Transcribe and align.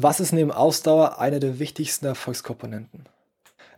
Was 0.00 0.20
ist 0.20 0.30
neben 0.30 0.52
Ausdauer 0.52 1.18
eine 1.18 1.40
der 1.40 1.58
wichtigsten 1.58 2.06
Erfolgskomponenten? 2.06 3.06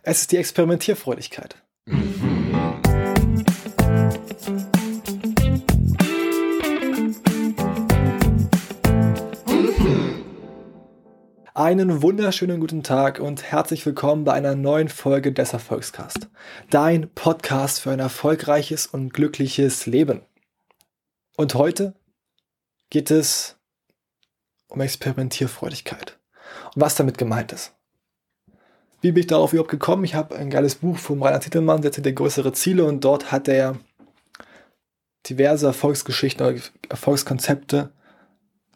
Es 0.03 0.21
ist 0.21 0.31
die 0.31 0.37
Experimentierfreudigkeit. 0.37 1.55
Einen 11.55 12.03
wunderschönen 12.03 12.59
guten 12.59 12.83
Tag 12.83 13.19
und 13.19 13.41
herzlich 13.41 13.83
willkommen 13.87 14.23
bei 14.23 14.33
einer 14.33 14.53
neuen 14.53 14.89
Folge 14.89 15.33
des 15.33 15.53
Erfolgscast. 15.53 16.29
Dein 16.69 17.09
Podcast 17.15 17.79
für 17.79 17.89
ein 17.89 17.99
erfolgreiches 17.99 18.85
und 18.85 19.11
glückliches 19.11 19.87
Leben. 19.87 20.21
Und 21.35 21.55
heute 21.55 21.95
geht 22.91 23.09
es 23.09 23.57
um 24.71 24.81
Experimentierfreudigkeit 24.81 26.17
und 26.73 26.81
was 26.81 26.95
damit 26.95 27.17
gemeint 27.17 27.51
ist. 27.51 27.73
Wie 29.01 29.11
bin 29.11 29.21
ich 29.21 29.27
darauf 29.27 29.51
überhaupt 29.51 29.71
gekommen? 29.71 30.03
Ich 30.03 30.15
habe 30.15 30.35
ein 30.35 30.49
geiles 30.49 30.75
Buch 30.75 30.97
vom 30.97 31.21
Rainer 31.21 31.39
Titelmann, 31.39 31.81
der 31.81 31.91
dir 31.91 32.13
größere 32.13 32.53
Ziele 32.53 32.85
und 32.85 33.03
dort 33.03 33.31
hat 33.31 33.47
er 33.47 33.79
diverse 35.27 35.67
Erfolgsgeschichten 35.67 36.45
oder 36.45 36.59
Erfolgskonzepte 36.89 37.91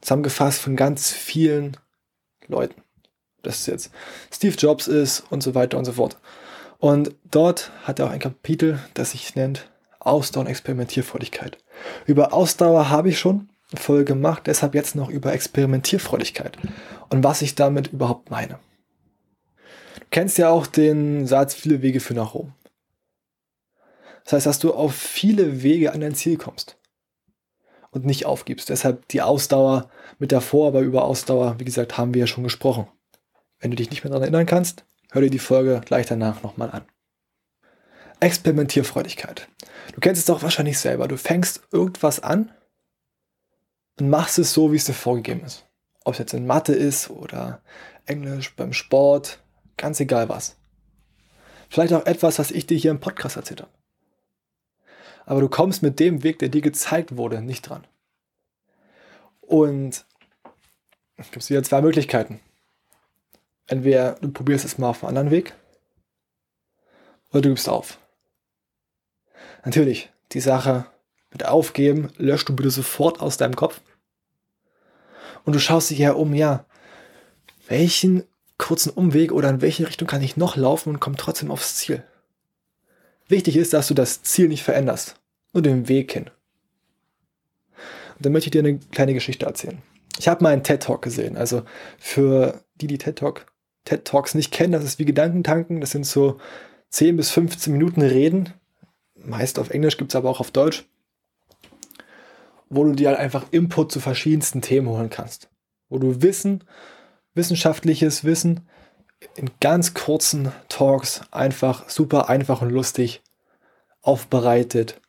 zusammengefasst 0.01 0.59
von 0.61 0.75
ganz 0.75 1.11
vielen 1.11 1.77
Leuten. 2.47 2.81
Dass 3.41 3.61
es 3.61 3.65
jetzt 3.67 3.91
Steve 4.33 4.55
Jobs 4.55 4.87
ist 4.87 5.23
und 5.29 5.41
so 5.41 5.55
weiter 5.55 5.77
und 5.77 5.85
so 5.85 5.93
fort. 5.93 6.17
Und 6.79 7.15
dort 7.23 7.71
hat 7.83 7.99
er 7.99 8.07
auch 8.07 8.11
ein 8.11 8.19
Kapitel, 8.19 8.79
das 8.95 9.11
sich 9.11 9.35
nennt 9.35 9.69
Ausdauer 9.99 10.41
und 10.41 10.47
Experimentierfreudigkeit. 10.47 11.57
Über 12.05 12.33
Ausdauer 12.33 12.89
habe 12.89 13.09
ich 13.09 13.19
schon 13.19 13.49
Folge 13.77 14.05
gemacht, 14.05 14.43
deshalb 14.45 14.75
jetzt 14.75 14.95
noch 14.95 15.09
über 15.09 15.33
Experimentierfreudigkeit 15.33 16.57
und 17.09 17.23
was 17.23 17.41
ich 17.41 17.55
damit 17.55 17.87
überhaupt 17.87 18.29
meine. 18.29 18.59
Du 19.99 20.05
kennst 20.11 20.37
ja 20.37 20.49
auch 20.49 20.67
den 20.67 21.27
Satz, 21.27 21.53
viele 21.53 21.81
Wege 21.81 21.99
führen 21.99 22.17
nach 22.17 22.33
Rom. 22.33 22.53
Das 24.23 24.33
heißt, 24.33 24.45
dass 24.45 24.59
du 24.59 24.73
auf 24.73 24.95
viele 24.95 25.61
Wege 25.61 25.93
an 25.93 26.01
dein 26.01 26.15
Ziel 26.15 26.37
kommst 26.37 26.77
und 27.91 28.05
nicht 28.05 28.25
aufgibst. 28.25 28.69
Deshalb 28.69 29.07
die 29.09 29.21
Ausdauer 29.21 29.89
mit 30.19 30.31
davor, 30.31 30.67
aber 30.67 30.81
über 30.81 31.05
Ausdauer, 31.05 31.55
wie 31.59 31.65
gesagt, 31.65 31.97
haben 31.97 32.13
wir 32.13 32.21
ja 32.21 32.27
schon 32.27 32.43
gesprochen. 32.43 32.87
Wenn 33.59 33.71
du 33.71 33.77
dich 33.77 33.89
nicht 33.89 34.03
mehr 34.03 34.09
daran 34.09 34.23
erinnern 34.23 34.45
kannst, 34.45 34.85
hör 35.11 35.21
dir 35.21 35.29
die 35.29 35.39
Folge 35.39 35.81
gleich 35.85 36.05
danach 36.05 36.43
nochmal 36.43 36.71
an. 36.71 36.85
Experimentierfreudigkeit. 38.19 39.47
Du 39.93 39.99
kennst 39.99 40.19
es 40.19 40.25
doch 40.25 40.41
wahrscheinlich 40.41 40.79
selber. 40.79 41.07
Du 41.07 41.17
fängst 41.17 41.61
irgendwas 41.71 42.19
an 42.19 42.51
und 43.99 44.09
machst 44.09 44.39
es 44.39 44.53
so, 44.53 44.71
wie 44.71 44.77
es 44.77 44.85
dir 44.85 44.93
vorgegeben 44.93 45.43
ist. 45.43 45.65
Ob 46.03 46.13
es 46.13 46.19
jetzt 46.19 46.33
in 46.33 46.45
Mathe 46.45 46.73
ist 46.73 47.09
oder 47.09 47.61
Englisch, 48.05 48.55
beim 48.55 48.73
Sport, 48.73 49.39
ganz 49.77 49.99
egal 49.99 50.29
was. 50.29 50.55
Vielleicht 51.69 51.93
auch 51.93 52.05
etwas, 52.05 52.39
was 52.39 52.51
ich 52.51 52.67
dir 52.67 52.77
hier 52.77 52.91
im 52.91 52.99
Podcast 52.99 53.37
erzählt 53.37 53.61
habe. 53.61 53.71
Aber 55.25 55.41
du 55.41 55.49
kommst 55.49 55.81
mit 55.81 55.99
dem 55.99 56.23
Weg, 56.23 56.39
der 56.39 56.49
dir 56.49 56.61
gezeigt 56.61 57.17
wurde, 57.17 57.41
nicht 57.41 57.63
dran. 57.63 57.87
Und 59.41 60.05
es 61.17 61.31
gibt 61.31 61.49
wieder 61.49 61.63
zwei 61.63 61.81
Möglichkeiten. 61.81 62.39
Entweder 63.67 64.13
du 64.21 64.31
probierst 64.31 64.65
es 64.65 64.77
mal 64.77 64.89
auf 64.89 65.03
einem 65.03 65.09
anderen 65.09 65.31
Weg 65.31 65.55
oder 67.31 67.41
du 67.41 67.49
gibst 67.49 67.67
auf. 67.67 67.97
Natürlich, 69.63 70.11
die 70.31 70.39
Sache 70.39 70.85
mit 71.35 71.45
Aufgeben 71.45 72.07
löscht 72.15 72.47
du 72.47 72.55
bitte 72.55 72.69
sofort 72.69 73.19
aus 73.19 73.35
deinem 73.35 73.57
Kopf. 73.57 73.81
Und 75.43 75.53
du 75.53 75.59
schaust 75.59 75.89
dich 75.89 75.97
ja 75.97 76.13
um, 76.13 76.33
ja, 76.33 76.65
welchen 77.67 78.23
kurzen 78.57 78.89
Umweg 78.89 79.33
oder 79.33 79.49
in 79.49 79.59
welche 79.59 79.85
Richtung 79.85 80.07
kann 80.07 80.21
ich 80.21 80.37
noch 80.37 80.55
laufen 80.55 80.91
und 80.91 81.01
komme 81.01 81.17
trotzdem 81.17 81.51
aufs 81.51 81.75
Ziel. 81.75 82.05
Wichtig 83.27 83.57
ist, 83.57 83.73
dass 83.73 83.89
du 83.89 83.93
das 83.93 84.23
Ziel 84.23 84.47
nicht 84.47 84.63
veränderst, 84.63 85.17
nur 85.51 85.61
den 85.61 85.89
Weg 85.89 86.13
hin. 86.13 86.29
Und 88.15 88.25
dann 88.25 88.31
möchte 88.31 88.47
ich 88.47 88.51
dir 88.51 88.59
eine 88.59 88.79
kleine 88.93 89.13
Geschichte 89.13 89.45
erzählen. 89.45 89.81
Ich 90.17 90.29
habe 90.29 90.41
mal 90.41 90.53
einen 90.53 90.63
TED 90.63 90.83
Talk 90.83 91.01
gesehen. 91.01 91.35
Also 91.35 91.63
für 91.99 92.63
die, 92.75 92.87
die 92.87 92.97
TED 92.97 93.17
Talk, 93.17 93.47
TED 93.83 94.05
Talks 94.05 94.35
nicht 94.35 94.53
kennen, 94.53 94.71
das 94.71 94.85
ist 94.85 94.99
wie 94.99 95.05
Gedankentanken. 95.05 95.81
Das 95.81 95.91
sind 95.91 96.05
so 96.05 96.39
10 96.91 97.17
bis 97.17 97.31
15 97.31 97.73
Minuten 97.73 98.01
Reden. 98.01 98.53
Meist 99.15 99.59
auf 99.59 99.71
Englisch, 99.71 99.97
gibt 99.97 100.11
es 100.11 100.15
aber 100.15 100.29
auch 100.29 100.39
auf 100.39 100.51
Deutsch 100.51 100.85
wo 102.69 102.83
du 102.83 102.93
dir 102.93 103.09
halt 103.09 103.19
einfach 103.19 103.45
Input 103.51 103.91
zu 103.91 103.99
verschiedensten 103.99 104.61
Themen 104.61 104.87
holen 104.87 105.09
kannst. 105.09 105.49
Wo 105.89 105.97
du 105.97 106.21
Wissen, 106.21 106.63
wissenschaftliches 107.33 108.23
Wissen 108.23 108.67
in 109.35 109.51
ganz 109.59 109.93
kurzen 109.93 110.51
Talks 110.69 111.21
einfach 111.31 111.89
super 111.89 112.29
einfach 112.29 112.61
und 112.61 112.69
lustig 112.69 113.21
aufbereitet 114.01 115.01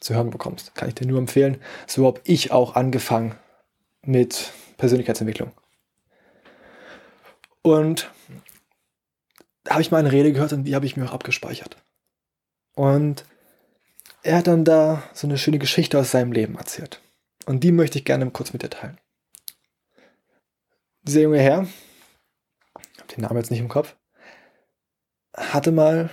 zu 0.00 0.14
hören 0.14 0.30
bekommst. 0.30 0.74
Kann 0.74 0.88
ich 0.88 0.94
dir 0.94 1.06
nur 1.06 1.18
empfehlen. 1.18 1.60
So 1.86 2.06
habe 2.06 2.20
ich 2.24 2.52
auch 2.52 2.74
angefangen 2.74 3.36
mit 4.02 4.52
Persönlichkeitsentwicklung. 4.76 5.52
Und 7.62 8.10
da 9.64 9.72
habe 9.72 9.82
ich 9.82 9.90
mal 9.90 9.98
eine 9.98 10.12
Rede 10.12 10.32
gehört 10.32 10.52
und 10.52 10.64
die 10.64 10.74
habe 10.74 10.86
ich 10.86 10.96
mir 10.96 11.06
auch 11.06 11.14
abgespeichert. 11.14 11.76
Und 12.74 13.24
er 14.24 14.38
hat 14.38 14.46
dann 14.46 14.64
da 14.64 15.02
so 15.12 15.26
eine 15.26 15.36
schöne 15.36 15.58
Geschichte 15.58 15.98
aus 15.98 16.10
seinem 16.10 16.32
Leben 16.32 16.56
erzählt. 16.56 17.00
Und 17.44 17.62
die 17.62 17.72
möchte 17.72 17.98
ich 17.98 18.06
gerne 18.06 18.28
kurz 18.30 18.54
mit 18.54 18.62
dir 18.62 18.70
teilen. 18.70 18.98
Dieser 21.02 21.20
junge 21.20 21.38
Herr, 21.38 21.66
ich 22.94 23.00
habe 23.00 23.14
den 23.14 23.20
Namen 23.20 23.36
jetzt 23.36 23.50
nicht 23.50 23.60
im 23.60 23.68
Kopf, 23.68 23.94
hatte 25.36 25.72
mal 25.72 26.08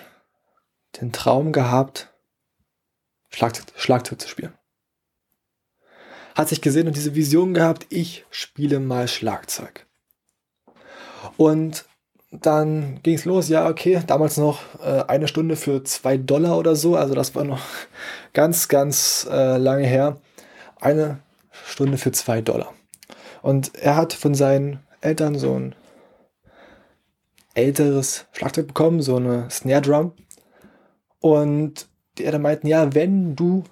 den 1.00 1.14
Traum 1.14 1.54
gehabt, 1.54 2.14
Schlagzeug, 3.30 3.68
Schlagzeug 3.78 4.20
zu 4.20 4.28
spielen. 4.28 4.58
Hat 6.36 6.50
sich 6.50 6.62
gesehen 6.62 6.88
und 6.88 6.98
diese 6.98 7.16
Vision 7.16 7.54
gehabt, 7.54 7.88
ich 7.90 8.26
spiele 8.30 8.82
mal 8.82 9.08
Schlagzeug. 9.08 9.88
Und 11.38 11.86
dann 12.32 13.00
ging 13.04 13.16
es 13.16 13.26
los, 13.26 13.50
ja, 13.50 13.68
okay, 13.68 14.02
damals 14.08 14.38
noch 14.38 14.62
äh, 14.84 15.04
eine 15.08 15.28
Stunde 15.28 15.58
für 15.58 15.84
zwei 15.84 16.18
Dollar 16.18 16.58
oder 16.58 16.76
so, 16.76 16.96
also 16.96 17.14
das 17.14 17.36
war 17.36 17.44
noch 17.44 17.60
ganz, 18.34 18.68
ganz 18.70 19.28
äh, 19.30 19.58
lange 19.58 19.86
her. 19.86 20.18
Eine 20.80 21.20
Stunde 21.66 21.98
für 21.98 22.12
zwei 22.12 22.42
Dollar. 22.42 22.74
Und 23.42 23.76
er 23.76 23.96
hat 23.96 24.14
von 24.14 24.34
seinen 24.34 24.80
Eltern 25.02 25.38
so 25.38 25.54
ein 25.54 25.76
älteres 27.54 28.26
Schlagzeug 28.32 28.68
bekommen, 28.68 29.02
so 29.02 29.18
eine 29.18 29.50
Snare 29.50 29.82
Drum. 29.82 30.14
Und 31.20 31.88
die 32.18 32.26
Eltern 32.26 32.42
meinten, 32.42 32.68
ja, 32.68 32.94
wenn 32.96 33.36
du 33.36 33.64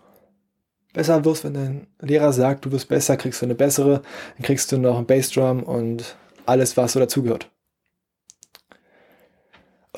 besser 0.93 1.23
wirst, 1.23 1.43
wenn 1.43 1.53
dein 1.53 1.87
Lehrer 1.99 2.33
sagt, 2.33 2.65
du 2.65 2.71
wirst 2.71 2.89
besser, 2.89 3.15
kriegst 3.15 3.41
du 3.41 3.45
eine 3.45 3.55
bessere, 3.55 4.01
dann 4.35 4.43
kriegst 4.43 4.71
du 4.71 4.77
noch 4.77 4.97
ein 4.97 5.05
Bassdrum 5.05 5.63
und 5.63 6.15
alles, 6.45 6.77
was 6.77 6.93
so 6.93 6.99
dazugehört. 6.99 7.48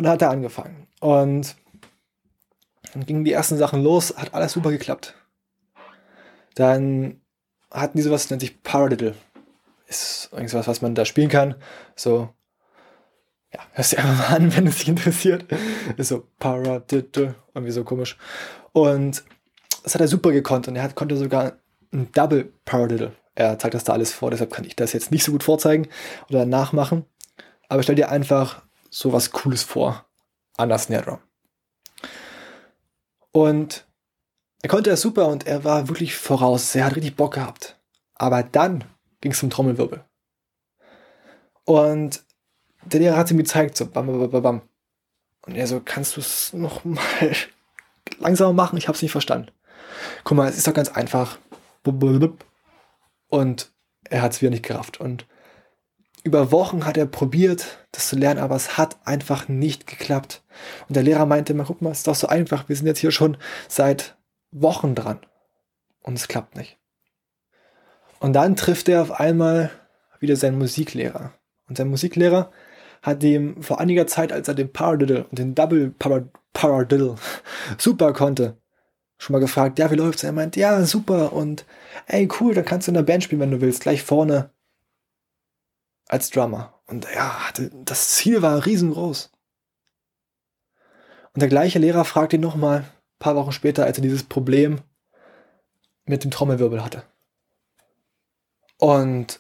Und 0.02 0.06
dann 0.06 0.14
hat 0.14 0.24
er 0.24 0.32
angefangen. 0.32 0.88
Und 1.00 1.56
dann 2.92 3.06
gingen 3.06 3.24
die 3.24 3.34
ersten 3.34 3.56
Sachen 3.56 3.84
los, 3.84 4.18
hat 4.18 4.34
alles 4.34 4.54
super 4.54 4.72
geklappt. 4.72 5.14
Dann 6.56 7.22
hatten 7.70 7.98
die 8.00 8.02
sowas, 8.02 8.28
nennt 8.28 8.42
sich 8.42 8.64
Paradiddle. 8.64 9.14
Ist 9.86 10.30
irgendwas, 10.32 10.66
was 10.66 10.82
man 10.82 10.96
da 10.96 11.06
spielen 11.06 11.30
kann. 11.30 11.54
So, 11.96 12.30
ja, 13.54 13.60
hörst 13.74 13.94
du 13.94 13.98
einfach 14.00 14.30
mal 14.30 14.36
an, 14.38 14.56
wenn 14.58 14.66
es 14.66 14.80
dich 14.80 14.88
interessiert. 14.88 15.46
Ist 15.98 16.08
so 16.08 16.26
Paradiddle, 16.40 17.36
irgendwie 17.54 17.72
so 17.72 17.84
komisch. 17.84 18.18
Und 18.72 19.24
das 19.84 19.94
hat 19.94 20.02
er 20.02 20.08
super 20.08 20.32
gekonnt 20.32 20.68
und 20.68 20.78
er 20.78 20.82
hat, 20.82 20.96
konnte 20.96 21.16
sogar 21.16 21.60
ein 21.94 22.12
Double 22.12 22.52
Paradiddle. 22.66 23.12
Er 23.36 23.60
zeigt 23.60 23.76
das 23.76 23.84
da 23.84 23.94
alles 23.94 24.12
vor, 24.12 24.32
deshalb 24.32 24.52
kann 24.52 24.66
ich 24.66 24.76
das 24.76 24.94
jetzt 24.94 25.12
nicht 25.12 25.24
so 25.24 25.32
gut 25.32 25.44
vorzeigen 25.44 25.90
oder 26.28 26.48
nachmachen. 26.48 27.06
Aber 27.70 27.84
stell 27.84 27.94
dir 27.94 28.10
einfach 28.10 28.64
so 28.92 29.12
was 29.12 29.32
Cooles 29.32 29.64
vor 29.64 30.06
an 30.58 30.70
der 30.70 30.78
Snare 30.78 31.04
Drum. 31.04 31.20
Und 33.32 33.88
er 34.62 34.70
konnte 34.70 34.92
das 34.92 35.02
super 35.02 35.28
und 35.28 35.48
er 35.48 35.64
war 35.64 35.88
wirklich 35.88 36.16
voraus. 36.16 36.76
Er 36.76 36.86
hat 36.86 36.96
richtig 36.96 37.16
Bock 37.16 37.34
gehabt. 37.34 37.80
Aber 38.14 38.44
dann 38.44 38.84
ging 39.22 39.32
es 39.32 39.40
zum 39.40 39.50
Trommelwirbel. 39.50 40.04
Und 41.66 42.24
der 42.84 43.00
Lehrer 43.00 43.18
hat 43.18 43.32
ihm 43.32 43.38
gezeigt, 43.38 43.78
so 43.78 43.88
bam, 43.88 44.08
bam, 44.08 44.30
bam, 44.30 44.44
bam. 44.44 44.62
Und 45.46 45.56
er 45.56 45.66
so, 45.66 45.82
kannst 45.84 46.18
du 46.18 46.22
es 46.22 46.54
noch 46.54 46.84
mal 46.84 47.00
langsamer 48.20 48.54
machen? 48.54 48.78
Ich 48.78 48.88
habe 48.88 48.96
es 48.96 49.02
nicht 49.02 49.12
verstanden. 49.12 49.50
Guck 50.24 50.38
mal, 50.38 50.50
es 50.50 50.58
ist 50.58 50.68
doch 50.68 50.74
ganz 50.74 50.90
einfach. 50.90 51.40
Und 53.28 53.72
er 54.04 54.22
hat 54.22 54.34
es 54.34 54.42
wieder 54.42 54.52
nicht 54.52 54.66
gerafft. 54.66 55.00
Und 55.00 55.26
über 56.24 56.52
Wochen 56.52 56.86
hat 56.86 56.98
er 56.98 57.06
probiert, 57.06 57.86
das 57.92 58.10
zu 58.10 58.16
lernen, 58.16 58.40
aber 58.40 58.56
es 58.56 58.78
hat 58.78 58.98
einfach 59.06 59.48
nicht 59.48 59.88
geklappt. 59.88 60.44
Und 60.88 60.96
der 60.96 61.04
Lehrer 61.04 61.26
meinte 61.26 61.54
immer, 61.54 61.66
guck 61.66 61.82
mal, 61.82 61.92
es 61.92 62.00
ist 62.00 62.08
doch 62.08 62.16
so 62.16 62.28
einfach, 62.28 62.70
wir 62.70 62.76
sind 62.76 62.88
jetzt 62.88 63.00
hier 63.00 63.12
schon 63.12 63.38
seit 63.68 64.18
Wochen 64.52 64.96
dran. 64.96 65.20
Und 66.04 66.18
es 66.18 66.28
klappt 66.28 66.56
nicht. 66.56 66.78
Und 68.20 68.34
dann 68.34 68.56
trifft 68.56 68.88
er 68.88 69.02
auf 69.02 69.20
einmal 69.20 69.72
wieder 70.20 70.36
seinen 70.36 70.58
Musiklehrer. 70.58 71.34
Und 71.68 71.78
sein 71.78 71.90
Musiklehrer 71.90 72.52
hat 73.02 73.24
ihm 73.24 73.62
vor 73.64 73.80
einiger 73.80 74.06
Zeit, 74.06 74.32
als 74.32 74.48
er 74.48 74.54
den 74.54 74.72
Paradiddle 74.72 75.26
und 75.26 75.40
den 75.40 75.56
Double 75.56 75.94
Paradiddle 76.54 77.16
super 77.78 78.14
konnte, 78.14 78.58
schon 79.18 79.34
mal 79.34 79.40
gefragt, 79.40 79.80
ja, 79.80 79.90
wie 79.90 79.96
läuft's? 79.96 80.24
Er 80.24 80.34
meint, 80.34 80.56
ja, 80.56 80.84
super 80.84 81.34
und 81.34 81.66
ey, 82.06 82.28
cool, 82.40 82.54
dann 82.54 82.66
kannst 82.66 82.88
du 82.88 82.92
in 82.92 82.96
der 82.96 83.04
Band 83.04 83.24
spielen, 83.24 83.42
wenn 83.42 83.52
du 83.52 83.62
willst, 83.62 83.82
gleich 83.82 84.04
vorne 84.04 84.52
als 86.12 86.30
Drummer. 86.30 86.74
Und 86.88 87.08
ja, 87.16 87.40
das 87.86 88.10
Ziel 88.12 88.42
war 88.42 88.66
riesengroß. 88.66 89.32
Und 91.34 91.42
der 91.42 91.50
gleiche 91.50 91.80
Lehrer 91.80 92.04
fragt 92.04 92.34
ihn 92.34 92.42
nochmal, 92.42 92.80
ein 92.80 93.20
paar 93.20 93.36
Wochen 93.36 93.54
später, 93.54 93.86
als 93.86 93.98
er 93.98 94.02
dieses 94.02 94.24
Problem 94.24 94.82
mit 96.04 96.24
dem 96.24 96.32
Trommelwirbel 96.32 96.84
hatte. 96.84 97.04
Und 98.78 99.40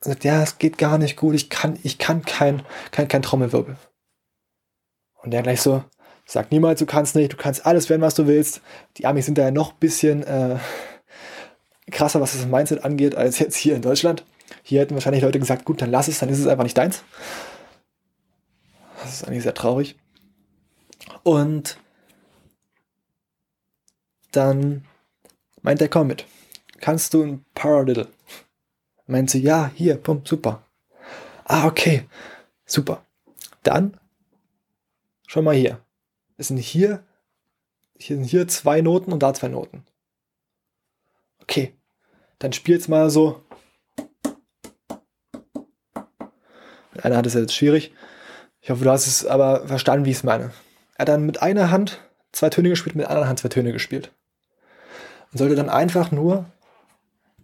er 0.00 0.08
sagt, 0.08 0.24
ja, 0.24 0.42
es 0.42 0.58
geht 0.58 0.78
gar 0.78 0.96
nicht 0.96 1.16
gut, 1.16 1.34
ich 1.34 1.50
kann, 1.50 1.78
ich 1.82 1.98
kann 1.98 2.24
kein, 2.24 2.62
kein, 2.92 3.08
kein 3.08 3.22
Trommelwirbel. 3.22 3.76
Und 5.22 5.32
der 5.32 5.42
gleich 5.42 5.60
so, 5.60 5.84
sag 6.24 6.50
niemals, 6.50 6.78
du 6.78 6.86
kannst 6.86 7.14
nicht, 7.14 7.34
du 7.34 7.36
kannst 7.36 7.66
alles 7.66 7.90
werden, 7.90 8.00
was 8.00 8.14
du 8.14 8.26
willst. 8.26 8.62
Die 8.96 9.04
Amis 9.04 9.26
sind 9.26 9.36
da 9.36 9.42
ja 9.42 9.50
noch 9.50 9.72
ein 9.72 9.78
bisschen 9.80 10.22
äh, 10.22 10.58
krasser, 11.90 12.22
was 12.22 12.32
das 12.32 12.46
Mindset 12.46 12.84
angeht, 12.84 13.14
als 13.14 13.38
jetzt 13.38 13.56
hier 13.56 13.76
in 13.76 13.82
Deutschland. 13.82 14.24
Hier 14.62 14.80
hätten 14.80 14.94
wahrscheinlich 14.94 15.22
Leute 15.22 15.38
gesagt, 15.38 15.64
gut, 15.64 15.80
dann 15.80 15.90
lass 15.90 16.08
es, 16.08 16.18
dann 16.18 16.28
ist 16.28 16.38
es 16.38 16.46
einfach 16.46 16.64
nicht 16.64 16.76
deins. 16.76 17.02
Das 19.02 19.12
ist 19.12 19.24
eigentlich 19.24 19.42
sehr 19.42 19.54
traurig. 19.54 19.96
Und 21.22 21.78
dann 24.32 24.84
meint 25.62 25.80
er, 25.80 25.88
komm 25.88 26.08
mit. 26.08 26.26
Kannst 26.80 27.14
du 27.14 27.22
ein 27.22 27.44
Paradiddle? 27.54 28.08
Meint 29.06 29.30
sie, 29.30 29.40
ja, 29.40 29.70
hier, 29.74 29.96
bumm, 29.96 30.22
super. 30.24 30.64
Ah, 31.44 31.66
okay, 31.66 32.08
super. 32.64 33.04
Dann, 33.62 33.98
schau 35.26 35.42
mal 35.42 35.54
hier. 35.54 35.80
Es 36.36 36.48
sind 36.48 36.58
hier, 36.58 37.04
hier 37.98 38.16
sind 38.16 38.24
hier 38.24 38.48
zwei 38.48 38.80
Noten 38.80 39.12
und 39.12 39.22
da 39.22 39.32
zwei 39.32 39.48
Noten. 39.48 39.84
Okay, 41.40 41.74
dann 42.40 42.52
spiel's 42.52 42.88
mal 42.88 43.08
so. 43.10 43.45
Einer 47.06 47.16
Hand 47.16 47.26
ist 47.26 47.34
jetzt 47.34 47.54
schwierig. 47.54 47.92
Ich 48.60 48.70
hoffe, 48.70 48.84
du 48.84 48.90
hast 48.90 49.06
es 49.06 49.24
aber 49.24 49.66
verstanden, 49.66 50.04
wie 50.04 50.10
ich 50.10 50.16
es 50.16 50.24
meine. 50.24 50.50
Er 50.96 51.00
hat 51.00 51.08
dann 51.08 51.24
mit 51.24 51.40
einer 51.40 51.70
Hand 51.70 52.00
zwei 52.32 52.50
Töne 52.50 52.70
gespielt, 52.70 52.96
mit 52.96 53.04
der 53.04 53.10
anderen 53.10 53.28
Hand 53.28 53.38
zwei 53.38 53.48
Töne 53.48 53.72
gespielt. 53.72 54.12
Und 55.32 55.38
sollte 55.38 55.54
dann 55.54 55.70
einfach 55.70 56.10
nur 56.10 56.46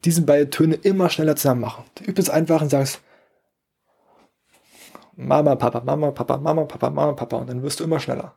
diese 0.05 0.23
beiden 0.23 0.51
Töne 0.51 0.75
immer 0.75 1.09
schneller 1.11 1.37
zusammen 1.37 1.61
machen. 1.61 1.85
Du 1.95 2.05
übst 2.05 2.19
es 2.19 2.31
einfach 2.31 2.61
und 2.61 2.71
sagst 2.71 3.01
Mama, 5.15 5.55
Papa, 5.55 5.81
Mama, 5.81 6.11
Papa, 6.11 6.39
Mama, 6.39 6.65
Papa, 6.65 6.91
Mama, 6.91 7.13
Papa 7.13 7.37
und 7.37 7.49
dann 7.49 7.63
wirst 7.63 7.81
du 7.81 7.85
immer 7.85 8.01
schneller. 8.01 8.35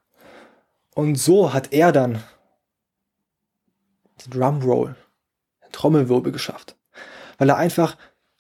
Und 0.94 1.16
so 1.16 1.54
hat 1.54 1.74
er 1.74 1.92
dann 1.92 2.24
die 4.24 4.30
Drumroll, 4.30 4.96
den 5.64 5.72
Trommelwirbel 5.72 6.32
geschafft. 6.32 6.76
Weil 7.38 7.50
er 7.50 7.58
einfach 7.58 7.98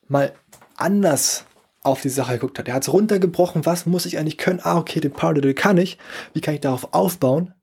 mal 0.08 0.34
anders 0.76 1.46
auf 1.86 2.02
die 2.02 2.10
Sache 2.10 2.34
geguckt 2.34 2.60
hat. 2.60 2.68
Er 2.68 2.74
hat 2.74 2.84
es 2.84 2.94
runtergebrochen, 2.94 3.66
was 3.66 3.86
muss 3.86 4.06
ich 4.06 4.18
eigentlich 4.18 4.38
können? 4.38 4.62
Ah, 4.64 4.78
okay, 4.78 5.00
den 5.00 5.14
Paradiddle 5.14 5.54
kann 5.54 5.78
ich. 5.78 5.98
Wie 6.34 6.42
kann 6.42 6.56
ich 6.56 6.62
darauf 6.62 6.94
aufbauen? 6.94 7.54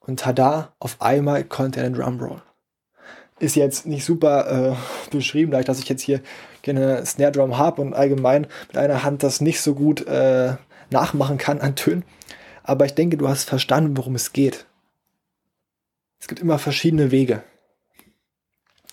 Und 0.00 0.20
tada, 0.20 0.74
auf 0.78 1.00
einmal 1.00 1.44
konnte 1.44 1.80
er 1.80 1.88
den 1.88 1.94
Drumroll 1.94 2.42
ist 3.38 3.56
jetzt 3.56 3.86
nicht 3.86 4.04
super 4.04 4.76
äh, 4.76 5.10
beschrieben, 5.10 5.50
dadurch, 5.50 5.66
dass 5.66 5.78
ich 5.78 5.88
jetzt 5.88 6.02
hier 6.02 6.20
gerne 6.62 7.04
Snare 7.04 7.32
Drum 7.32 7.58
habe 7.58 7.82
und 7.82 7.94
allgemein 7.94 8.46
mit 8.68 8.76
einer 8.76 9.02
Hand 9.02 9.22
das 9.22 9.40
nicht 9.40 9.60
so 9.60 9.74
gut 9.74 10.06
äh, 10.06 10.56
nachmachen 10.90 11.38
kann 11.38 11.60
an 11.60 11.76
Tönen. 11.76 12.04
Aber 12.62 12.86
ich 12.86 12.94
denke, 12.94 13.16
du 13.16 13.28
hast 13.28 13.44
verstanden, 13.44 13.96
worum 13.96 14.14
es 14.14 14.32
geht. 14.32 14.66
Es 16.20 16.28
gibt 16.28 16.40
immer 16.40 16.58
verschiedene 16.58 17.10
Wege. 17.10 17.42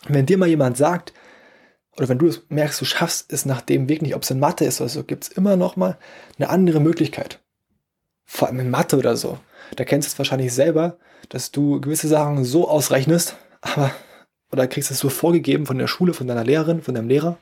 wenn 0.07 0.25
dir 0.25 0.37
mal 0.37 0.49
jemand 0.49 0.77
sagt, 0.77 1.13
oder 1.97 2.09
wenn 2.09 2.19
du 2.19 2.31
merkst, 2.49 2.79
du 2.79 2.85
schaffst 2.85 3.31
es 3.33 3.45
nach 3.45 3.61
dem 3.61 3.89
Weg 3.89 4.01
nicht, 4.01 4.15
ob 4.15 4.23
es 4.23 4.31
in 4.31 4.39
Mathe 4.39 4.65
ist 4.65 4.81
oder 4.81 4.89
so, 4.89 5.03
gibt 5.03 5.25
es 5.25 5.29
immer 5.29 5.55
noch 5.55 5.75
mal 5.75 5.97
eine 6.37 6.49
andere 6.49 6.79
Möglichkeit. 6.79 7.39
Vor 8.25 8.47
allem 8.47 8.59
in 8.59 8.69
Mathe 8.69 8.97
oder 8.97 9.17
so. 9.17 9.37
Da 9.75 9.83
kennst 9.83 10.07
du 10.07 10.11
es 10.11 10.17
wahrscheinlich 10.17 10.53
selber, 10.53 10.97
dass 11.29 11.51
du 11.51 11.81
gewisse 11.81 12.07
Sachen 12.07 12.43
so 12.45 12.69
ausrechnest, 12.69 13.35
aber 13.61 13.91
oder 14.51 14.67
kriegst 14.67 14.91
es 14.91 14.99
so 14.99 15.09
vorgegeben 15.09 15.65
von 15.65 15.77
der 15.77 15.87
Schule, 15.87 16.13
von 16.13 16.27
deiner 16.27 16.43
Lehrerin, 16.43 16.81
von 16.81 16.93
deinem 16.93 17.07
Lehrer 17.07 17.37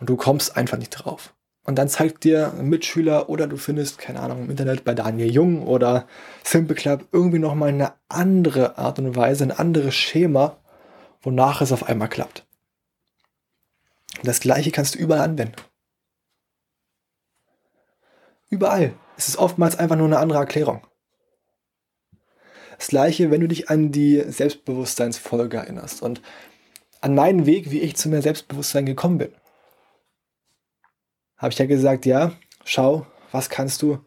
und 0.00 0.08
du 0.08 0.16
kommst 0.16 0.56
einfach 0.56 0.78
nicht 0.78 0.90
drauf. 0.90 1.34
Und 1.64 1.76
dann 1.76 1.88
zeigt 1.88 2.24
dir 2.24 2.54
ein 2.58 2.68
Mitschüler 2.68 3.28
oder 3.28 3.46
du 3.46 3.56
findest, 3.56 3.98
keine 3.98 4.20
Ahnung, 4.20 4.44
im 4.44 4.50
Internet 4.50 4.82
bei 4.82 4.94
Daniel 4.94 5.30
Jung 5.30 5.66
oder 5.66 6.06
Simple 6.42 6.74
Club 6.74 7.06
irgendwie 7.12 7.38
nochmal 7.38 7.68
eine 7.68 7.92
andere 8.08 8.78
Art 8.78 8.98
und 8.98 9.14
Weise, 9.14 9.44
ein 9.44 9.52
anderes 9.52 9.94
Schema, 9.94 10.56
wonach 11.20 11.60
es 11.60 11.70
auf 11.70 11.86
einmal 11.86 12.08
klappt. 12.08 12.46
Das 14.22 14.40
gleiche 14.40 14.70
kannst 14.70 14.94
du 14.94 14.98
überall 14.98 15.22
anwenden. 15.22 15.56
Überall. 18.48 18.94
Es 19.16 19.28
ist 19.28 19.36
oftmals 19.36 19.78
einfach 19.78 19.96
nur 19.96 20.06
eine 20.06 20.18
andere 20.18 20.38
Erklärung. 20.40 20.86
Das 22.78 22.88
gleiche, 22.88 23.30
wenn 23.30 23.42
du 23.42 23.48
dich 23.48 23.68
an 23.68 23.92
die 23.92 24.24
Selbstbewusstseinsfolge 24.26 25.58
erinnerst 25.58 26.02
und 26.02 26.22
an 27.00 27.14
meinen 27.14 27.46
Weg, 27.46 27.70
wie 27.70 27.80
ich 27.80 27.96
zu 27.96 28.08
mehr 28.08 28.22
Selbstbewusstsein 28.22 28.86
gekommen 28.86 29.18
bin. 29.18 29.34
Habe 31.36 31.52
ich 31.52 31.58
ja 31.58 31.66
gesagt, 31.66 32.06
ja, 32.06 32.32
schau, 32.64 33.06
was 33.32 33.48
kannst 33.48 33.82
du 33.82 34.04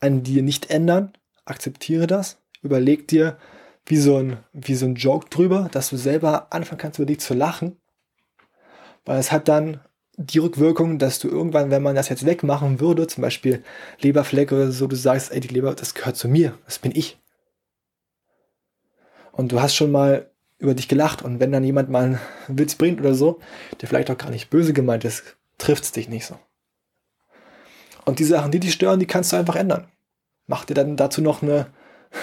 an 0.00 0.22
dir 0.22 0.42
nicht 0.42 0.70
ändern? 0.70 1.12
Akzeptiere 1.44 2.06
das. 2.06 2.38
Überleg 2.62 3.08
dir 3.08 3.38
wie 3.86 3.98
so 3.98 4.16
ein, 4.16 4.38
wie 4.52 4.74
so 4.74 4.86
ein 4.86 4.96
Joke 4.96 5.28
drüber, 5.28 5.68
dass 5.72 5.90
du 5.90 5.96
selber 5.96 6.52
anfangen 6.52 6.78
kannst, 6.78 6.98
über 6.98 7.06
dich 7.06 7.20
zu 7.20 7.34
lachen. 7.34 7.78
Weil 9.06 9.18
es 9.18 9.32
hat 9.32 9.48
dann 9.48 9.80
die 10.18 10.38
Rückwirkung, 10.38 10.98
dass 10.98 11.18
du 11.18 11.28
irgendwann, 11.28 11.70
wenn 11.70 11.82
man 11.82 11.94
das 11.94 12.08
jetzt 12.08 12.26
wegmachen 12.26 12.80
würde, 12.80 13.06
zum 13.06 13.22
Beispiel 13.22 13.62
Leberfleck 14.00 14.52
oder 14.52 14.72
so, 14.72 14.86
du 14.86 14.96
sagst, 14.96 15.32
ey, 15.32 15.40
die 15.40 15.48
Leber, 15.48 15.74
das 15.74 15.94
gehört 15.94 16.16
zu 16.16 16.28
mir, 16.28 16.58
das 16.64 16.78
bin 16.78 16.92
ich. 16.94 17.18
Und 19.32 19.52
du 19.52 19.60
hast 19.60 19.74
schon 19.74 19.92
mal 19.92 20.30
über 20.58 20.74
dich 20.74 20.88
gelacht 20.88 21.22
und 21.22 21.38
wenn 21.38 21.52
dann 21.52 21.64
jemand 21.64 21.90
mal 21.90 22.04
einen 22.04 22.20
Witz 22.58 22.74
bringt 22.74 22.98
oder 23.00 23.14
so, 23.14 23.40
der 23.80 23.88
vielleicht 23.88 24.10
auch 24.10 24.16
gar 24.16 24.30
nicht 24.30 24.48
böse 24.48 24.72
gemeint 24.72 25.04
ist, 25.04 25.36
trifft 25.58 25.84
es 25.84 25.92
dich 25.92 26.08
nicht 26.08 26.24
so. 26.24 26.38
Und 28.06 28.18
die 28.18 28.24
Sachen, 28.24 28.50
die 28.50 28.60
dich 28.60 28.72
stören, 28.72 28.98
die 28.98 29.06
kannst 29.06 29.32
du 29.32 29.36
einfach 29.36 29.56
ändern. 29.56 29.88
Mach 30.46 30.64
dir 30.64 30.74
dann 30.74 30.96
dazu 30.96 31.20
noch 31.20 31.42
eine 31.42 31.66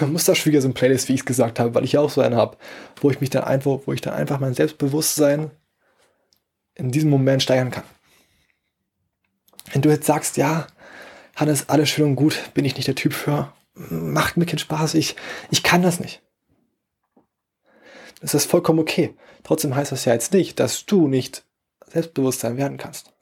Musterschwiegersohn-Playlist, 0.00 1.08
wie 1.08 1.14
ich 1.14 1.20
es 1.20 1.26
gesagt 1.26 1.60
habe, 1.60 1.74
weil 1.74 1.84
ich 1.84 1.92
ja 1.92 2.00
auch 2.00 2.10
so 2.10 2.20
eine 2.20 2.36
habe, 2.36 2.56
wo 3.00 3.10
ich 3.10 3.20
mich 3.20 3.30
dann 3.30 3.44
einfach, 3.44 3.80
wo 3.86 3.92
ich 3.92 4.00
dann 4.00 4.14
einfach 4.14 4.40
mein 4.40 4.54
Selbstbewusstsein 4.54 5.52
in 6.74 6.90
diesem 6.90 7.10
Moment 7.10 7.42
steigern 7.42 7.70
kann. 7.70 7.84
Wenn 9.72 9.82
du 9.82 9.90
jetzt 9.90 10.06
sagst, 10.06 10.36
ja, 10.36 10.66
Hannes, 11.36 11.68
alles 11.68 11.88
schön 11.88 12.04
und 12.04 12.16
gut, 12.16 12.50
bin 12.54 12.64
ich 12.64 12.76
nicht 12.76 12.88
der 12.88 12.94
Typ 12.94 13.12
für, 13.12 13.52
macht 13.74 14.36
mir 14.36 14.46
keinen 14.46 14.58
Spaß, 14.58 14.94
ich, 14.94 15.16
ich 15.50 15.62
kann 15.62 15.82
das 15.82 16.00
nicht. 16.00 16.22
Das 18.20 18.34
ist 18.34 18.50
vollkommen 18.50 18.78
okay. 18.78 19.14
Trotzdem 19.42 19.74
heißt 19.74 19.92
das 19.92 20.04
ja 20.04 20.12
jetzt 20.12 20.32
nicht, 20.32 20.58
dass 20.60 20.86
du 20.86 21.08
nicht 21.08 21.44
Selbstbewusstsein 21.86 22.56
werden 22.56 22.78
kannst. 22.78 23.12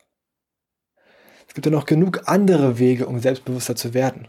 Es 1.48 1.54
gibt 1.54 1.66
ja 1.66 1.72
noch 1.72 1.86
genug 1.86 2.22
andere 2.26 2.78
Wege, 2.78 3.06
um 3.06 3.18
selbstbewusster 3.18 3.76
zu 3.76 3.94
werden. 3.94 4.28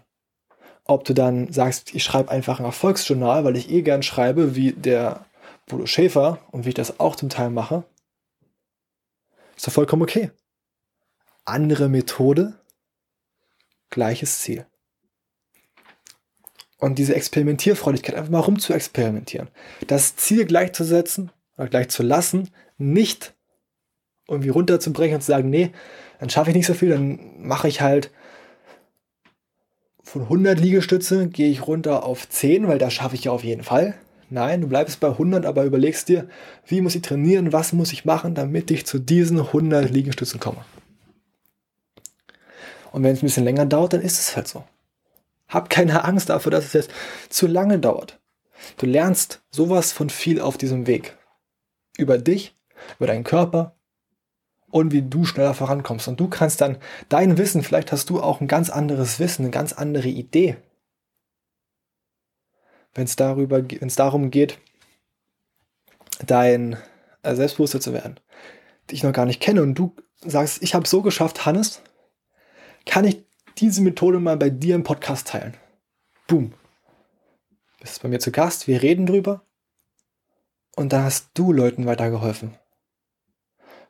Ob 0.85 1.05
du 1.05 1.13
dann 1.13 1.53
sagst, 1.53 1.93
ich 1.95 2.03
schreibe 2.03 2.31
einfach 2.31 2.59
ein 2.59 2.65
Erfolgsjournal, 2.65 3.45
weil 3.45 3.55
ich 3.55 3.69
eh 3.69 3.81
gern 3.81 4.03
schreibe, 4.03 4.55
wie 4.55 4.73
der 4.73 5.25
Bodo 5.67 5.85
Schäfer 5.85 6.39
und 6.51 6.65
wie 6.65 6.69
ich 6.69 6.75
das 6.75 6.99
auch 6.99 7.15
zum 7.15 7.29
Teil 7.29 7.49
mache, 7.49 7.85
ist 9.63 9.67
doch 9.67 9.73
vollkommen 9.75 10.01
okay. 10.01 10.29
Andere 11.45 11.87
Methode, 11.87 12.59
gleiches 13.89 14.39
Ziel. 14.39 14.65
Und 16.79 16.99
diese 16.99 17.15
Experimentierfreudigkeit, 17.15 18.15
einfach 18.15 18.29
mal 18.29 18.39
rum 18.39 18.59
zu 18.59 18.73
experimentieren. 18.73 19.49
Das 19.87 20.17
Ziel 20.17 20.45
gleichzusetzen 20.45 21.31
oder 21.55 21.69
gleich 21.69 21.87
zu 21.87 22.03
lassen, 22.03 22.49
nicht 22.77 23.35
irgendwie 24.27 24.49
runterzubrechen 24.49 25.15
und 25.15 25.21
zu 25.21 25.27
sagen, 25.27 25.49
nee, 25.49 25.71
dann 26.19 26.29
schaffe 26.29 26.49
ich 26.49 26.57
nicht 26.57 26.67
so 26.67 26.73
viel, 26.73 26.89
dann 26.89 27.41
mache 27.41 27.69
ich 27.69 27.79
halt 27.79 28.11
von 30.01 30.23
100 30.23 30.59
Liegestütze 30.59 31.29
gehe 31.29 31.49
ich 31.49 31.65
runter 31.65 32.03
auf 32.03 32.27
10, 32.27 32.67
weil 32.67 32.79
das 32.79 32.91
schaffe 32.91 33.15
ich 33.15 33.23
ja 33.23 33.31
auf 33.31 33.45
jeden 33.45 33.63
Fall. 33.63 33.97
Nein, 34.29 34.61
du 34.61 34.67
bleibst 34.67 34.99
bei 34.99 35.09
100, 35.09 35.45
aber 35.45 35.63
überlegst 35.63 36.09
dir, 36.09 36.27
wie 36.65 36.81
muss 36.81 36.95
ich 36.95 37.01
trainieren, 37.01 37.53
was 37.53 37.73
muss 37.73 37.93
ich 37.93 38.05
machen, 38.05 38.35
damit 38.35 38.71
ich 38.71 38.85
zu 38.85 38.99
diesen 38.99 39.39
100 39.39 39.89
Liegestützen 39.89 40.39
komme. 40.39 40.65
Und 42.91 43.03
wenn 43.03 43.13
es 43.13 43.19
ein 43.21 43.27
bisschen 43.27 43.43
länger 43.43 43.65
dauert, 43.65 43.93
dann 43.93 44.01
ist 44.01 44.19
es 44.19 44.35
halt 44.35 44.47
so. 44.47 44.63
Hab 45.47 45.69
keine 45.69 46.03
Angst 46.03 46.29
dafür, 46.29 46.51
dass 46.51 46.65
es 46.65 46.73
jetzt 46.73 46.91
zu 47.29 47.47
lange 47.47 47.79
dauert. 47.79 48.19
Du 48.77 48.85
lernst 48.85 49.41
sowas 49.51 49.91
von 49.91 50.09
viel 50.09 50.39
auf 50.39 50.57
diesem 50.57 50.87
Weg. 50.87 51.17
Über 51.97 52.17
dich, 52.17 52.55
über 52.97 53.07
deinen 53.07 53.23
Körper, 53.23 53.75
und 54.73 54.91
wie 54.91 55.03
du 55.03 55.23
schneller 55.23 55.53
vorankommst. 55.53 56.07
Und 56.07 56.19
du 56.19 56.27
kannst 56.27 56.59
dann 56.59 56.77
dein 57.07 57.37
Wissen, 57.37 57.61
vielleicht 57.61 57.91
hast 57.91 58.09
du 58.09 58.19
auch 58.19 58.41
ein 58.41 58.47
ganz 58.47 58.71
anderes 58.71 59.19
Wissen, 59.19 59.43
eine 59.43 59.51
ganz 59.51 59.71
andere 59.71 60.07
Idee. 60.07 60.57
Wenn 62.93 63.05
es 63.05 63.15
darüber, 63.15 63.67
wenn 63.69 63.87
es 63.87 63.95
darum 63.95 64.31
geht, 64.31 64.59
dein 66.25 66.77
äh, 67.23 67.35
Selbstbewusster 67.35 67.81
zu 67.81 67.93
werden, 67.93 68.19
die 68.89 68.95
ich 68.95 69.03
noch 69.03 69.13
gar 69.13 69.25
nicht 69.25 69.41
kenne 69.41 69.61
und 69.61 69.75
du 69.75 69.95
sagst, 70.21 70.61
ich 70.61 70.75
habe 70.75 70.87
so 70.87 71.01
geschafft, 71.01 71.45
Hannes, 71.45 71.81
kann 72.85 73.05
ich 73.05 73.23
diese 73.57 73.81
Methode 73.81 74.19
mal 74.19 74.37
bei 74.37 74.49
dir 74.49 74.75
im 74.75 74.83
Podcast 74.83 75.27
teilen? 75.27 75.55
Boom. 76.27 76.53
Bist 77.79 78.01
bei 78.01 78.09
mir 78.09 78.19
zu 78.19 78.31
Gast, 78.31 78.67
wir 78.67 78.81
reden 78.81 79.05
drüber 79.05 79.45
und 80.75 80.93
dann 80.93 81.03
hast 81.03 81.31
du 81.33 81.51
Leuten 81.51 81.85
weitergeholfen. 81.85 82.57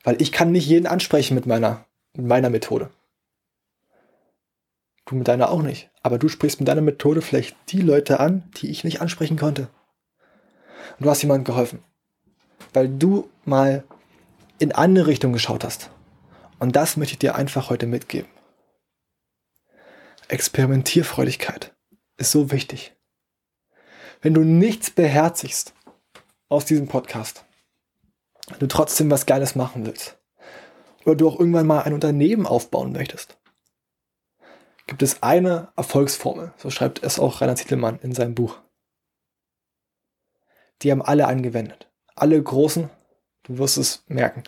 Weil 0.03 0.22
ich 0.22 0.31
kann 0.31 0.51
nicht 0.51 0.67
jeden 0.67 0.88
ansprechen 0.88 1.36
mit 1.36 1.45
meiner, 1.45 1.86
mit 2.13 2.25
meiner 2.25 2.50
Methode. 2.50 2.89
Du 5.05 5.15
mit 5.15 5.27
deiner 5.27 5.50
auch 5.50 5.62
nicht. 5.62 5.89
Aber 6.01 6.17
du 6.17 6.27
sprichst 6.27 6.60
mit 6.60 6.67
deiner 6.67 6.81
Methode 6.81 7.22
vielleicht 7.22 7.55
die 7.69 7.81
Leute 7.81 8.19
an, 8.19 8.50
die 8.57 8.69
ich 8.69 8.83
nicht 8.83 9.01
ansprechen 9.01 9.38
konnte. 9.38 9.69
Und 10.98 11.05
du 11.05 11.10
hast 11.10 11.22
jemandem 11.22 11.45
geholfen. 11.45 11.83
Weil 12.74 12.89
du 12.89 13.29
mal 13.45 13.83
in 14.60 14.72
andere 14.72 15.07
Richtung 15.07 15.33
geschaut 15.33 15.63
hast. 15.63 15.89
Und 16.60 16.75
das 16.75 16.98
möchte 16.98 17.13
ich 17.13 17.19
dir 17.19 17.36
einfach 17.36 17.69
heute 17.69 17.88
mitgeben. 17.88 18.29
Experimentierfreudigkeit 20.29 21.74
ist 22.17 22.31
so 22.31 22.51
wichtig. 22.51 22.95
Wenn 24.22 24.33
du 24.33 24.41
nichts 24.41 24.89
beherzigst 24.89 25.74
aus 26.48 26.65
diesem 26.65 26.88
Podcast, 26.88 27.43
du 28.60 28.67
trotzdem 28.67 29.12
was 29.12 29.25
Geiles 29.25 29.55
machen 29.55 29.86
willst, 29.86 30.17
oder 31.03 31.15
du 31.15 31.27
auch 31.27 31.39
irgendwann 31.39 31.67
mal 31.67 31.81
ein 31.81 31.93
Unternehmen 31.93 32.48
aufbauen 32.48 32.93
möchtest, 32.93 33.38
gibt 34.87 35.01
es 35.01 35.23
eine 35.23 35.69
Erfolgsformel, 35.75 36.53
so 36.57 36.69
schreibt 36.69 37.03
es 37.03 37.19
auch 37.19 37.41
Rainer 37.41 37.55
Zittelmann 37.55 37.99
in 38.01 38.13
seinem 38.13 38.35
Buch. 38.35 38.59
Die 40.81 40.91
haben 40.91 41.01
alle 41.01 41.27
angewendet. 41.27 41.89
Alle 42.15 42.41
großen, 42.41 42.89
du 43.43 43.57
wirst 43.57 43.77
es 43.77 44.03
merken, 44.07 44.43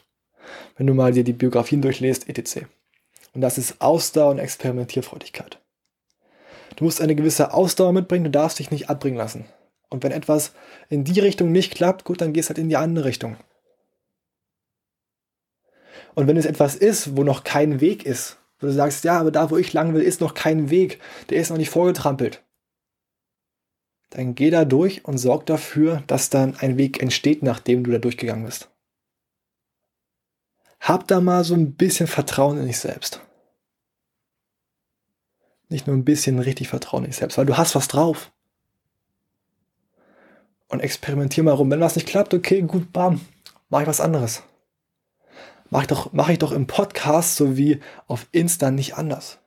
wenn 0.77 0.87
du 0.87 0.93
mal 0.93 1.13
dir 1.13 1.23
die 1.23 1.33
Biografien 1.33 1.81
durchlässt, 1.81 2.29
etc. 2.29 2.65
Und 3.33 3.41
das 3.41 3.57
ist 3.57 3.81
Ausdauer 3.81 4.31
und 4.31 4.39
Experimentierfreudigkeit. 4.39 5.59
Du 6.75 6.83
musst 6.83 7.01
eine 7.01 7.15
gewisse 7.15 7.53
Ausdauer 7.53 7.93
mitbringen, 7.93 8.25
du 8.25 8.31
darfst 8.31 8.59
dich 8.59 8.71
nicht 8.71 8.89
abbringen 8.89 9.17
lassen. 9.17 9.45
Und 9.89 10.03
wenn 10.03 10.11
etwas 10.11 10.53
in 10.89 11.03
die 11.03 11.19
Richtung 11.19 11.51
nicht 11.51 11.75
klappt, 11.75 12.03
gut, 12.03 12.21
dann 12.21 12.33
gehst 12.33 12.49
halt 12.49 12.57
in 12.57 12.69
die 12.69 12.77
andere 12.77 13.05
Richtung. 13.05 13.37
Und 16.15 16.27
wenn 16.27 16.37
es 16.37 16.45
etwas 16.45 16.75
ist, 16.75 17.15
wo 17.15 17.23
noch 17.23 17.43
kein 17.43 17.81
Weg 17.81 18.05
ist, 18.05 18.37
wo 18.59 18.67
du 18.67 18.73
sagst, 18.73 19.03
ja, 19.03 19.19
aber 19.19 19.31
da, 19.31 19.49
wo 19.51 19.57
ich 19.57 19.73
lang 19.73 19.93
will, 19.93 20.01
ist 20.01 20.21
noch 20.21 20.33
kein 20.33 20.69
Weg, 20.69 20.99
der 21.29 21.39
ist 21.39 21.49
noch 21.49 21.57
nicht 21.57 21.69
vorgetrampelt, 21.69 22.43
dann 24.15 24.33
geh 24.33 24.49
da 24.49 24.63
durch 24.63 25.03
und 25.03 25.17
sorg 25.17 25.45
dafür, 25.45 26.01
dass 26.07 26.29
dann 26.29 26.55
ein 26.55 26.77
Weg 26.77 27.01
entsteht, 27.01 27.43
nachdem 27.43 27.83
du 27.83 27.91
da 27.91 27.97
durchgegangen 27.97 28.45
bist. 28.45 28.69
Hab 30.79 31.07
da 31.07 31.19
mal 31.19 31.43
so 31.43 31.53
ein 31.53 31.73
bisschen 31.73 32.07
Vertrauen 32.07 32.57
in 32.57 32.67
dich 32.67 32.79
selbst. 32.79 33.19
Nicht 35.67 35.87
nur 35.87 35.95
ein 35.95 36.05
bisschen 36.05 36.39
richtig 36.39 36.69
Vertrauen 36.69 37.03
in 37.03 37.09
dich 37.09 37.17
selbst, 37.17 37.37
weil 37.37 37.45
du 37.45 37.57
hast 37.57 37.75
was 37.75 37.87
drauf. 37.87 38.31
Und 40.67 40.79
experimentier 40.79 41.43
mal 41.43 41.53
rum. 41.53 41.69
Wenn 41.69 41.79
was 41.81 41.95
nicht 41.95 42.07
klappt, 42.07 42.33
okay, 42.33 42.61
gut, 42.61 42.93
bam, 42.93 43.19
mach 43.69 43.81
ich 43.81 43.87
was 43.87 44.01
anderes. 44.01 44.43
Mach 45.69 45.81
ich 45.81 45.87
doch, 45.87 46.13
mach 46.13 46.29
ich 46.29 46.39
doch 46.39 46.51
im 46.51 46.67
Podcast 46.67 47.35
sowie 47.35 47.79
auf 48.07 48.27
Insta 48.31 48.71
nicht 48.71 48.95
anders. 48.95 49.39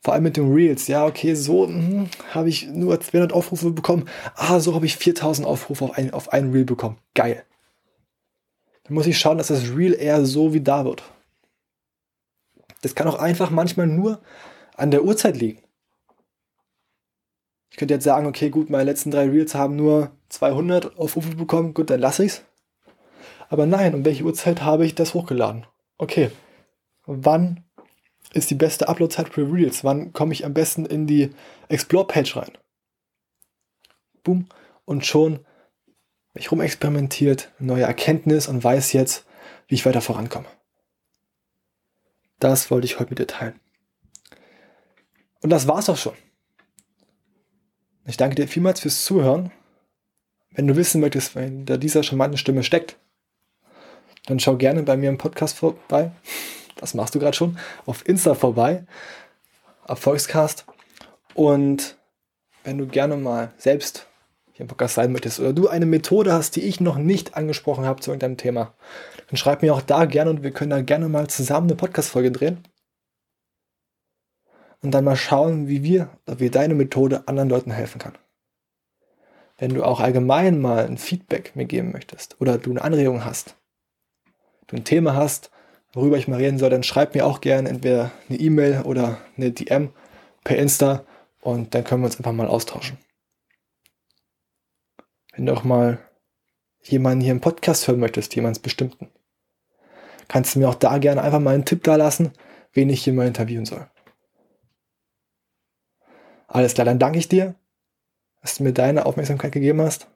Vor 0.00 0.12
allem 0.12 0.24
mit 0.24 0.36
den 0.36 0.52
Reels. 0.52 0.86
Ja, 0.86 1.06
okay, 1.06 1.34
so 1.34 1.66
hm, 1.66 2.10
habe 2.30 2.50
ich 2.50 2.66
nur 2.66 3.00
200 3.00 3.32
Aufrufe 3.32 3.70
bekommen. 3.70 4.06
Ah, 4.34 4.60
so 4.60 4.74
habe 4.74 4.84
ich 4.84 4.98
4000 4.98 5.46
Aufrufe 5.46 5.84
auf 5.84 5.92
ein, 5.92 6.12
auf 6.12 6.30
ein 6.30 6.52
Reel 6.52 6.64
bekommen. 6.64 6.98
Geil. 7.14 7.42
Dann 8.84 8.94
muss 8.94 9.06
ich 9.06 9.18
schauen, 9.18 9.38
dass 9.38 9.46
das 9.46 9.74
Reel 9.74 9.94
eher 9.94 10.26
so 10.26 10.52
wie 10.52 10.60
da 10.60 10.84
wird. 10.84 11.02
Das 12.82 12.94
kann 12.94 13.08
auch 13.08 13.18
einfach 13.18 13.48
manchmal 13.48 13.86
nur 13.86 14.20
an 14.76 14.90
der 14.90 15.04
Uhrzeit 15.04 15.38
liegen. 15.38 15.62
Ich 17.70 17.78
könnte 17.78 17.94
jetzt 17.94 18.04
sagen, 18.04 18.26
okay, 18.26 18.50
gut, 18.50 18.68
meine 18.68 18.84
letzten 18.84 19.10
drei 19.10 19.26
Reels 19.26 19.54
haben 19.54 19.74
nur 19.74 20.10
200 20.28 20.98
Aufrufe 20.98 21.34
bekommen, 21.34 21.72
gut, 21.72 21.88
dann 21.88 22.00
lasse 22.00 22.26
ich's. 22.26 22.44
Aber 23.48 23.66
nein, 23.66 23.94
um 23.94 24.04
welche 24.04 24.24
Uhrzeit 24.24 24.62
habe 24.62 24.86
ich 24.86 24.94
das 24.94 25.14
hochgeladen? 25.14 25.66
Okay, 25.98 26.30
wann 27.06 27.64
ist 28.32 28.50
die 28.50 28.56
beste 28.56 28.88
Uploadzeit 28.88 29.28
für 29.28 29.50
Reels? 29.50 29.84
Wann 29.84 30.12
komme 30.12 30.32
ich 30.32 30.44
am 30.44 30.54
besten 30.54 30.86
in 30.86 31.06
die 31.06 31.30
Explore-Page 31.68 32.36
rein? 32.36 32.52
Boom. 34.22 34.48
Und 34.84 35.06
schon 35.06 35.36
bin 36.32 36.42
ich 36.42 36.50
rumexperimentiert, 36.50 37.52
neue 37.58 37.84
Erkenntnis 37.84 38.48
und 38.48 38.64
weiß 38.64 38.92
jetzt, 38.92 39.26
wie 39.68 39.76
ich 39.76 39.86
weiter 39.86 40.00
vorankomme. 40.00 40.48
Das 42.40 42.70
wollte 42.70 42.86
ich 42.86 42.98
heute 42.98 43.10
mit 43.10 43.18
dir 43.20 43.26
teilen. 43.26 43.60
Und 45.40 45.50
das 45.50 45.68
war's 45.68 45.88
auch 45.88 45.96
schon. 45.96 46.14
Ich 48.06 48.16
danke 48.16 48.34
dir 48.34 48.48
vielmals 48.48 48.80
fürs 48.80 49.04
Zuhören. 49.04 49.50
Wenn 50.50 50.66
du 50.66 50.76
wissen 50.76 51.00
möchtest, 51.00 51.34
wer 51.34 51.44
hinter 51.44 51.78
dieser 51.78 52.02
charmanten 52.02 52.38
Stimme 52.38 52.62
steckt, 52.62 52.98
dann 54.26 54.40
schau 54.40 54.56
gerne 54.56 54.82
bei 54.82 54.96
mir 54.96 55.10
im 55.10 55.18
Podcast 55.18 55.56
vorbei. 55.56 56.10
Das 56.76 56.94
machst 56.94 57.14
du 57.14 57.18
gerade 57.18 57.36
schon. 57.36 57.58
Auf 57.86 58.06
Insta 58.08 58.34
vorbei. 58.34 58.84
Erfolgscast. 59.86 60.66
Und 61.34 61.96
wenn 62.62 62.78
du 62.78 62.86
gerne 62.86 63.16
mal 63.16 63.52
selbst 63.58 64.06
hier 64.52 64.62
im 64.62 64.68
Podcast 64.68 64.94
sein 64.94 65.12
möchtest 65.12 65.40
oder 65.40 65.52
du 65.52 65.68
eine 65.68 65.86
Methode 65.86 66.32
hast, 66.32 66.56
die 66.56 66.62
ich 66.62 66.80
noch 66.80 66.96
nicht 66.96 67.36
angesprochen 67.36 67.84
habe 67.84 68.00
zu 68.00 68.10
irgendeinem 68.10 68.36
Thema, 68.36 68.74
dann 69.28 69.36
schreib 69.36 69.62
mir 69.62 69.74
auch 69.74 69.82
da 69.82 70.04
gerne 70.04 70.30
und 70.30 70.42
wir 70.42 70.52
können 70.52 70.70
da 70.70 70.80
gerne 70.80 71.08
mal 71.08 71.28
zusammen 71.28 71.68
eine 71.68 71.76
Podcast-Folge 71.76 72.30
drehen. 72.32 72.58
Und 74.80 74.92
dann 74.92 75.04
mal 75.04 75.16
schauen, 75.16 75.66
wie 75.66 75.82
wir, 75.82 76.10
wie 76.26 76.50
deine 76.50 76.74
Methode 76.74 77.26
anderen 77.26 77.48
Leuten 77.48 77.70
helfen 77.70 77.98
kann. 77.98 78.16
Wenn 79.56 79.72
du 79.74 79.82
auch 79.82 80.00
allgemein 80.00 80.60
mal 80.60 80.84
ein 80.84 80.98
Feedback 80.98 81.56
mir 81.56 81.64
geben 81.64 81.92
möchtest 81.92 82.40
oder 82.40 82.58
du 82.58 82.70
eine 82.70 82.82
Anregung 82.82 83.24
hast, 83.24 83.56
du 84.66 84.76
ein 84.76 84.84
Thema 84.84 85.14
hast, 85.14 85.50
worüber 85.92 86.16
ich 86.16 86.28
mal 86.28 86.38
reden 86.38 86.58
soll, 86.58 86.70
dann 86.70 86.82
schreib 86.82 87.14
mir 87.14 87.26
auch 87.26 87.40
gerne 87.40 87.68
entweder 87.68 88.10
eine 88.28 88.38
E-Mail 88.38 88.82
oder 88.82 89.18
eine 89.36 89.52
DM 89.52 89.90
per 90.42 90.58
Insta 90.58 91.04
und 91.40 91.74
dann 91.74 91.84
können 91.84 92.02
wir 92.02 92.06
uns 92.06 92.16
einfach 92.16 92.32
mal 92.32 92.48
austauschen. 92.48 92.98
Wenn 95.32 95.46
du 95.46 95.52
auch 95.52 95.64
mal 95.64 95.98
jemanden 96.82 97.22
hier 97.22 97.32
im 97.32 97.40
Podcast 97.40 97.88
hören 97.88 98.00
möchtest, 98.00 98.34
jemanden 98.34 98.62
bestimmten, 98.62 99.10
kannst 100.28 100.54
du 100.54 100.58
mir 100.58 100.68
auch 100.68 100.74
da 100.74 100.98
gerne 100.98 101.22
einfach 101.22 101.40
mal 101.40 101.54
einen 101.54 101.64
Tipp 101.64 101.82
da 101.82 101.96
lassen, 101.96 102.32
wen 102.72 102.90
ich 102.90 103.04
hier 103.04 103.12
mal 103.12 103.26
interviewen 103.26 103.64
soll. 103.64 103.88
Alles 106.46 106.74
klar, 106.74 106.84
dann 106.84 106.98
danke 106.98 107.18
ich 107.18 107.28
dir, 107.28 107.56
dass 108.42 108.56
du 108.56 108.62
mir 108.62 108.72
deine 108.72 109.06
Aufmerksamkeit 109.06 109.52
gegeben 109.52 109.80
hast. 109.80 110.08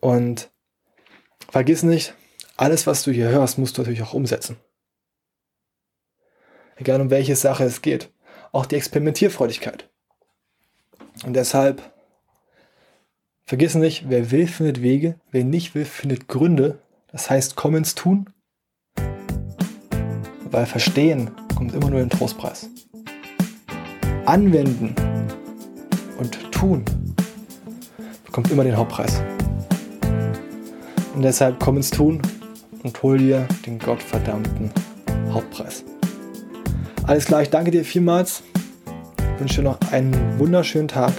Und 0.00 0.50
vergiss 1.50 1.82
nicht, 1.82 2.14
alles, 2.60 2.86
was 2.86 3.02
du 3.02 3.10
hier 3.10 3.30
hörst, 3.30 3.56
musst 3.58 3.78
du 3.78 3.80
natürlich 3.80 4.02
auch 4.02 4.12
umsetzen. 4.12 4.58
Egal 6.76 7.00
um 7.00 7.08
welche 7.08 7.34
Sache 7.34 7.64
es 7.64 7.80
geht. 7.80 8.12
Auch 8.52 8.66
die 8.66 8.76
Experimentierfreudigkeit. 8.76 9.88
Und 11.24 11.32
deshalb 11.32 11.82
vergiss 13.44 13.74
nicht, 13.76 14.10
wer 14.10 14.30
will, 14.30 14.46
findet 14.46 14.82
Wege, 14.82 15.18
wer 15.30 15.42
nicht 15.44 15.74
will, 15.74 15.86
findet 15.86 16.28
Gründe. 16.28 16.82
Das 17.08 17.30
heißt, 17.30 17.56
komm 17.56 17.76
ins 17.76 17.94
Tun, 17.94 18.28
weil 20.50 20.66
Verstehen 20.66 21.30
kommt 21.56 21.74
immer 21.74 21.88
nur 21.88 22.00
den 22.00 22.10
Trostpreis. 22.10 22.68
Anwenden 24.26 24.94
und 26.18 26.52
tun 26.52 26.84
bekommt 28.26 28.50
immer 28.50 28.64
den 28.64 28.76
Hauptpreis. 28.76 29.22
Und 31.14 31.22
deshalb 31.22 31.58
komm 31.58 31.78
ins 31.78 31.90
Tun 31.90 32.20
und 32.82 33.02
hol 33.02 33.18
dir 33.18 33.46
den 33.66 33.78
gottverdammten 33.78 34.70
Hauptpreis. 35.30 35.84
Alles 37.04 37.26
klar, 37.26 37.42
ich 37.42 37.50
danke 37.50 37.70
dir 37.70 37.84
vielmals. 37.84 38.42
Wünsche 39.38 39.56
dir 39.56 39.68
noch 39.68 39.78
einen 39.90 40.38
wunderschönen 40.38 40.88
Tag. 40.88 41.12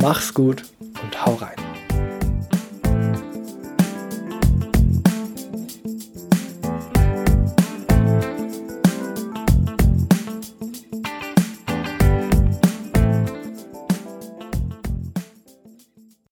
Mach's 0.00 0.34
gut 0.34 0.64
und 1.02 1.26
hau 1.26 1.34
rein. 1.34 1.65